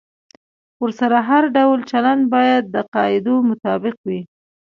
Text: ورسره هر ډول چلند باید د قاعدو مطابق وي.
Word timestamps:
ورسره 0.81 1.17
هر 1.29 1.43
ډول 1.57 1.79
چلند 1.91 2.21
باید 2.35 2.63
د 2.75 2.75
قاعدو 2.93 3.35
مطابق 3.49 3.95
وي. 4.07 4.21